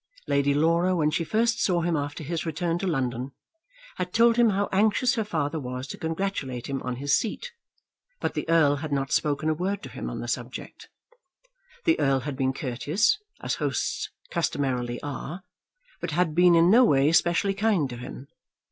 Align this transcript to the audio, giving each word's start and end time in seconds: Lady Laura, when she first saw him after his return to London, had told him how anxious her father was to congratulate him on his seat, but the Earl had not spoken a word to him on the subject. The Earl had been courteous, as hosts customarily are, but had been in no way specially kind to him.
Lady 0.27 0.55
Laura, 0.55 0.95
when 0.95 1.11
she 1.11 1.23
first 1.23 1.61
saw 1.61 1.81
him 1.81 1.95
after 1.95 2.23
his 2.23 2.43
return 2.43 2.79
to 2.79 2.87
London, 2.87 3.33
had 3.97 4.11
told 4.11 4.35
him 4.35 4.49
how 4.49 4.67
anxious 4.71 5.13
her 5.13 5.23
father 5.23 5.59
was 5.59 5.85
to 5.85 5.95
congratulate 5.95 6.65
him 6.65 6.81
on 6.81 6.95
his 6.95 7.15
seat, 7.15 7.51
but 8.19 8.33
the 8.33 8.49
Earl 8.49 8.77
had 8.77 8.91
not 8.91 9.11
spoken 9.11 9.47
a 9.47 9.53
word 9.53 9.83
to 9.83 9.89
him 9.89 10.09
on 10.09 10.19
the 10.19 10.27
subject. 10.27 10.89
The 11.85 11.99
Earl 11.99 12.21
had 12.21 12.35
been 12.35 12.51
courteous, 12.51 13.19
as 13.43 13.53
hosts 13.61 14.09
customarily 14.31 14.99
are, 15.03 15.43
but 15.99 16.09
had 16.09 16.33
been 16.33 16.55
in 16.55 16.71
no 16.71 16.83
way 16.83 17.11
specially 17.11 17.53
kind 17.53 17.87
to 17.91 17.97
him. 17.97 18.27